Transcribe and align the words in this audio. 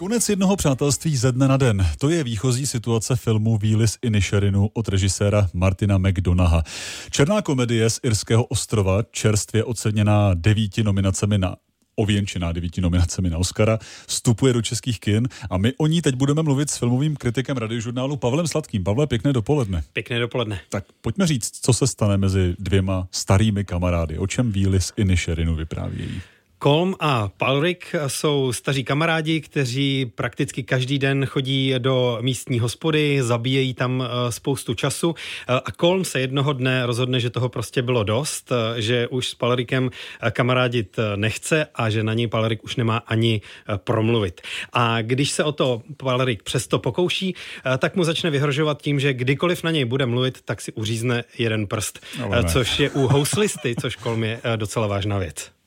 Konec 0.00 0.28
jednoho 0.28 0.56
přátelství 0.56 1.16
ze 1.16 1.32
dne 1.32 1.48
na 1.48 1.56
den. 1.56 1.86
To 1.98 2.08
je 2.08 2.24
výchozí 2.24 2.66
situace 2.66 3.16
filmu 3.16 3.58
Výlis 3.58 3.98
Inisherinu 4.02 4.70
od 4.74 4.88
režiséra 4.88 5.48
Martina 5.54 5.98
McDonaha. 5.98 6.62
Černá 7.10 7.42
komedie 7.42 7.90
z 7.90 8.00
Irského 8.02 8.44
ostrova, 8.44 9.02
čerstvě 9.10 9.64
oceněná 9.64 10.34
devíti 10.34 10.82
nominacemi 10.82 11.38
na 11.38 11.56
ověnčená 11.96 12.52
devíti 12.52 12.80
nominacemi 12.80 13.30
na 13.30 13.38
Oscara, 13.38 13.78
vstupuje 14.06 14.52
do 14.52 14.62
českých 14.62 15.00
kin 15.00 15.28
a 15.50 15.58
my 15.58 15.72
o 15.78 15.86
ní 15.86 16.02
teď 16.02 16.14
budeme 16.14 16.42
mluvit 16.42 16.70
s 16.70 16.78
filmovým 16.78 17.16
kritikem 17.16 17.56
radiožurnálu 17.56 18.16
Pavlem 18.16 18.46
Sladkým. 18.46 18.84
Pavle, 18.84 19.06
pěkné 19.06 19.32
dopoledne. 19.32 19.82
Pěkné 19.92 20.18
dopoledne. 20.18 20.60
Tak 20.68 20.84
pojďme 21.00 21.26
říct, 21.26 21.50
co 21.62 21.72
se 21.72 21.86
stane 21.86 22.16
mezi 22.16 22.54
dvěma 22.58 23.08
starými 23.10 23.64
kamarády. 23.64 24.18
O 24.18 24.26
čem 24.26 24.52
Výlis 24.52 24.92
Inisherinu 24.96 25.54
vyprávějí? 25.54 26.20
Kolm 26.58 26.94
a 27.00 27.28
Palrik 27.36 27.94
jsou 28.06 28.52
staří 28.52 28.84
kamarádi, 28.84 29.40
kteří 29.40 30.12
prakticky 30.14 30.62
každý 30.62 30.98
den 30.98 31.26
chodí 31.26 31.74
do 31.78 32.18
místní 32.20 32.58
hospody, 32.58 33.22
zabíjejí 33.22 33.74
tam 33.74 34.04
eh, 34.04 34.32
spoustu 34.32 34.74
času 34.74 35.14
eh, 35.14 35.60
a 35.64 35.72
Kolm 35.72 36.04
se 36.04 36.20
jednoho 36.20 36.52
dne 36.52 36.86
rozhodne, 36.86 37.20
že 37.20 37.30
toho 37.30 37.48
prostě 37.48 37.82
bylo 37.82 38.04
dost, 38.04 38.52
eh, 38.52 38.82
že 38.82 39.08
už 39.08 39.28
s 39.28 39.34
Palrikem 39.34 39.90
kamarádit 40.30 40.96
nechce 41.16 41.66
a 41.74 41.90
že 41.90 42.02
na 42.02 42.14
něj 42.14 42.26
Palrik 42.26 42.64
už 42.64 42.76
nemá 42.76 42.96
ani 42.96 43.40
promluvit. 43.76 44.40
A 44.72 45.02
když 45.02 45.30
se 45.30 45.44
o 45.44 45.52
to 45.52 45.82
Palrik 45.96 46.42
přesto 46.42 46.78
pokouší, 46.78 47.34
tak 47.78 47.96
mu 47.96 48.04
začne 48.04 48.30
vyhrožovat 48.30 48.82
tím, 48.82 49.00
že 49.00 49.14
kdykoliv 49.14 49.62
na 49.62 49.70
něj 49.70 49.84
bude 49.84 50.06
mluvit, 50.06 50.38
tak 50.44 50.60
si 50.60 50.72
uřízne 50.72 51.24
jeden 51.38 51.66
prst, 51.66 52.06
což 52.52 52.80
je 52.80 52.90
u 52.90 53.06
houslisty, 53.06 53.74
což 53.80 53.96
Kolm 53.96 54.24
je 54.24 54.40
docela 54.56 54.86
vážná 54.86 55.18
věc. 55.18 55.57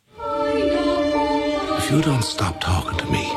You 1.91 2.02
don't 2.02 2.23
stop 2.23 2.58
talking 2.62 2.98
to 2.98 3.05
me. 3.12 3.30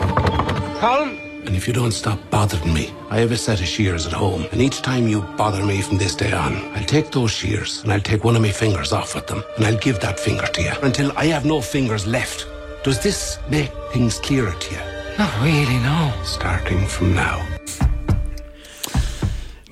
Colin? 0.79 1.19
And 1.45 1.57
if 1.57 1.67
you 1.67 1.75
don't 1.75 1.91
stop 1.91 2.19
bothering 2.31 2.73
me, 2.73 2.95
I 3.11 3.19
have 3.19 3.33
a 3.33 3.37
set 3.37 3.61
of 3.61 3.67
shears 3.67 4.07
at 4.07 4.13
home. 4.13 4.47
And 4.53 4.63
each 4.63 4.81
time 4.81 5.09
you 5.09 5.23
bother 5.37 5.65
me 5.65 5.83
from 5.83 5.99
this 5.99 6.15
day 6.15 6.33
on, 6.33 6.55
I'll 6.77 6.85
take 6.85 7.11
those 7.11 7.33
shears 7.33 7.83
and 7.83 7.93
I'll 7.93 8.01
take 8.01 8.23
one 8.23 8.37
of 8.37 8.43
my 8.43 8.53
fingers 8.53 8.93
off 8.93 9.17
with 9.17 9.27
them 9.27 9.43
and 9.57 9.67
I'll 9.67 9.79
give 9.79 9.99
that 10.01 10.21
finger 10.21 10.47
to 10.47 10.63
you 10.63 10.73
until 10.83 11.11
I 11.17 11.27
have 11.27 11.45
no 11.45 11.61
fingers 11.61 12.07
left. 12.07 12.47
Does 12.85 13.03
this 13.03 13.39
make 13.51 13.73
things 13.93 14.21
clearer 14.21 14.53
to 14.53 14.75
you? 14.75 14.81
Not 15.19 15.35
really, 15.43 15.79
no. 15.79 16.13
Starting 16.23 16.87
from 16.87 17.13
now. 17.13 17.45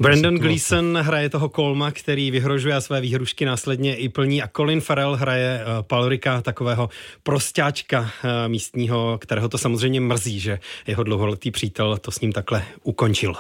Brandon 0.00 0.34
Gleeson 0.34 0.98
hraje 1.02 1.28
toho 1.28 1.48
Kolma, 1.48 1.90
který 1.90 2.30
vyhrožuje 2.30 2.74
a 2.74 2.80
své 2.80 3.00
výhrušky 3.00 3.44
následně 3.44 3.96
i 3.96 4.08
plní 4.08 4.42
a 4.42 4.48
Colin 4.56 4.80
Farrell 4.80 5.16
hraje 5.16 5.60
uh, 5.60 5.82
Palrika, 5.82 6.42
takového 6.42 6.90
prostáčka 7.22 8.00
uh, 8.00 8.08
místního, 8.46 9.18
kterého 9.20 9.48
to 9.48 9.58
samozřejmě 9.58 10.00
mrzí, 10.00 10.40
že 10.40 10.58
jeho 10.86 11.02
dlouholetý 11.02 11.50
přítel 11.50 11.98
to 11.98 12.10
s 12.10 12.20
ním 12.20 12.32
takhle 12.32 12.64
ukončil. 12.82 13.34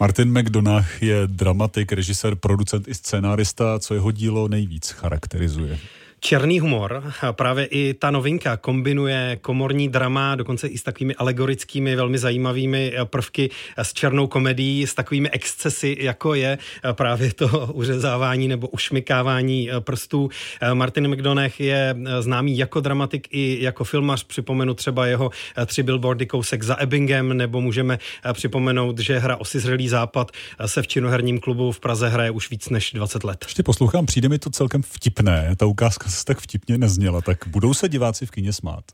Martin 0.00 0.38
McDonagh 0.38 1.02
je 1.02 1.22
dramatik, 1.26 1.92
režisér, 1.92 2.34
producent 2.34 2.88
i 2.88 2.94
scénárista, 2.94 3.78
co 3.78 3.94
jeho 3.94 4.10
dílo 4.10 4.48
nejvíc 4.48 4.90
charakterizuje 4.90 5.78
černý 6.20 6.60
humor. 6.60 7.12
Právě 7.32 7.64
i 7.64 7.94
ta 7.94 8.10
novinka 8.10 8.56
kombinuje 8.56 9.38
komorní 9.40 9.88
drama, 9.88 10.34
dokonce 10.34 10.68
i 10.68 10.78
s 10.78 10.82
takovými 10.82 11.14
alegorickými, 11.14 11.96
velmi 11.96 12.18
zajímavými 12.18 12.92
eh, 12.96 13.04
prvky 13.04 13.50
eh, 13.76 13.84
s 13.84 13.92
černou 13.92 14.26
komedií, 14.26 14.86
s 14.86 14.94
takovými 14.94 15.30
excesy, 15.30 15.96
jako 16.00 16.34
je 16.34 16.58
eh, 16.84 16.92
právě 16.92 17.34
to 17.34 17.66
uřezávání 17.72 18.48
nebo 18.48 18.68
ušmykávání 18.68 19.70
prstů. 19.80 20.30
Martin 20.74 21.08
McDonagh 21.08 21.60
je 21.60 21.96
známý 22.20 22.58
jako 22.58 22.80
dramatik 22.80 23.28
i 23.30 23.58
jako 23.60 23.84
filmař. 23.84 24.24
Připomenu 24.24 24.74
třeba 24.74 25.06
jeho 25.06 25.30
tři 25.66 25.82
billboardy 25.82 26.26
kousek 26.26 26.62
za 26.62 26.82
Ebbingem, 26.82 27.36
nebo 27.36 27.60
můžeme 27.60 27.98
připomenout, 28.32 28.98
že 28.98 29.18
hra 29.18 29.36
Osizřelý 29.36 29.88
západ 29.88 30.30
se 30.66 30.82
v 30.82 30.88
činoherním 30.88 31.40
klubu 31.40 31.72
v 31.72 31.80
Praze 31.80 32.08
hraje 32.08 32.30
už 32.30 32.50
víc 32.50 32.68
než 32.68 32.92
20 32.92 33.24
let. 33.24 33.44
Ještě 33.44 33.62
poslouchám, 33.62 34.06
přijde 34.06 34.28
mi 34.28 34.38
to 34.38 34.50
celkem 34.50 34.82
vtipné, 34.82 35.54
ta 35.56 35.66
ukázka 35.66 36.05
zase 36.10 36.24
tak 36.24 36.40
vtipně 36.40 36.78
nezněla, 36.78 37.20
tak 37.20 37.38
budou 37.46 37.74
se 37.74 37.88
diváci 37.88 38.26
v 38.26 38.30
kině 38.30 38.52
smát? 38.52 38.84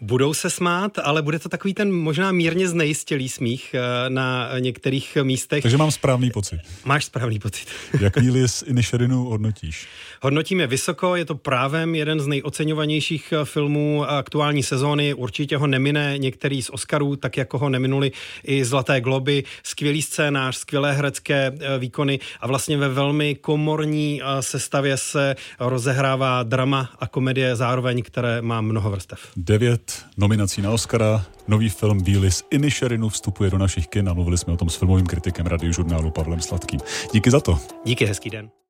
Budou 0.00 0.34
se 0.34 0.50
smát, 0.50 0.98
ale 0.98 1.22
bude 1.22 1.38
to 1.38 1.48
takový 1.48 1.74
ten 1.74 1.92
možná 1.92 2.32
mírně 2.32 2.68
znejistělý 2.68 3.28
smích 3.28 3.74
eh, 3.74 4.10
na 4.10 4.58
některých 4.58 5.18
místech. 5.22 5.62
Takže 5.62 5.76
mám 5.76 5.90
správný 5.90 6.30
pocit. 6.30 6.60
Máš 6.84 7.04
správný 7.04 7.38
pocit. 7.38 7.68
Jak 8.00 8.16
Lilis 8.16 8.64
Inisherinu 8.66 9.24
hodnotíš? 9.24 9.86
Hodnotíme 10.22 10.66
vysoko, 10.66 11.16
je 11.16 11.24
to 11.24 11.34
právem 11.34 11.94
jeden 11.94 12.20
z 12.20 12.26
nejoceňovanějších 12.26 13.32
eh, 13.32 13.44
filmů 13.44 14.04
aktuální 14.04 14.62
sezóny. 14.62 15.14
Určitě 15.14 15.56
ho 15.56 15.66
nemine 15.66 16.18
některý 16.18 16.62
z 16.62 16.70
Oscarů, 16.70 17.16
tak 17.16 17.36
jako 17.36 17.58
ho 17.58 17.68
neminuli 17.68 18.12
i 18.44 18.64
Zlaté 18.64 19.00
globy. 19.00 19.44
Skvělý 19.62 20.02
scénář, 20.02 20.56
skvělé 20.56 20.92
herecké 20.92 21.52
eh, 21.60 21.78
výkony 21.78 22.18
a 22.40 22.46
vlastně 22.46 22.76
ve 22.76 22.88
velmi 22.88 23.34
komorní 23.34 24.20
sestavě 24.40 24.96
se 24.96 25.36
rozehrává 25.60 26.42
drama 26.44 26.90
a 26.98 27.06
komedie 27.06 27.56
zároveň, 27.56 28.02
které 28.02 28.42
má 28.42 28.60
mnoho 28.60 28.90
vrstev. 28.90 29.18
Devět 29.36 30.04
nominací 30.16 30.62
na 30.62 30.70
Oscara, 30.70 31.24
nový 31.48 31.68
film 31.68 32.04
Výlis 32.04 32.42
Inisherinu 32.50 33.08
vstupuje 33.08 33.50
do 33.50 33.58
našich 33.58 33.86
kin 33.86 34.08
a 34.08 34.12
mluvili 34.12 34.38
jsme 34.38 34.52
o 34.52 34.56
tom 34.56 34.70
s 34.70 34.76
filmovým 34.76 35.06
kritikem 35.06 35.46
radiožurnálu 35.46 36.10
Pavlem 36.10 36.40
Sladkým. 36.40 36.80
Díky 37.12 37.30
za 37.30 37.40
to. 37.40 37.58
Díky, 37.84 38.06
hezký 38.06 38.30
den. 38.30 38.50